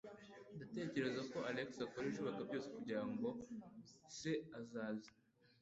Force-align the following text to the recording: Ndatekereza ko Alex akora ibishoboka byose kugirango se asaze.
Ndatekereza 0.55 1.21
ko 1.31 1.37
Alex 1.49 1.69
akora 1.85 2.03
ibishoboka 2.07 2.41
byose 2.51 2.67
kugirango 2.75 3.29
se 4.17 4.31
asaze. 4.59 5.09